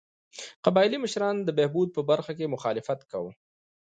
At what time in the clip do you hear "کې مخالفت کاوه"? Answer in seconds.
2.37-3.31